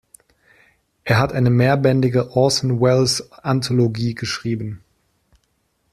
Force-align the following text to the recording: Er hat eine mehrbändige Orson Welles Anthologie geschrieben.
Er 1.03 1.19
hat 1.19 1.31
eine 1.31 1.51
mehrbändige 1.51 2.31
Orson 2.35 2.81
Welles 2.81 3.29
Anthologie 3.43 4.15
geschrieben. 4.15 4.83